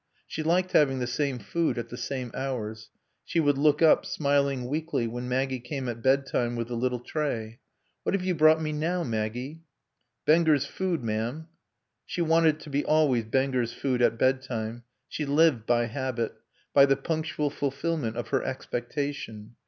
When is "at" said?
1.77-1.89, 5.87-6.01, 14.01-14.17